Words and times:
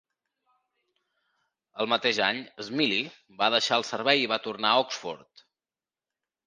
El 1.85 1.91
mateix 1.93 2.21
any, 2.29 2.41
Smiley 2.71 3.07
va 3.43 3.53
deixar 3.59 3.81
el 3.83 3.87
Servei 3.95 4.25
i 4.27 4.35
va 4.35 4.43
tornar 4.49 4.75
a 4.77 4.83
Oxford. 4.89 5.49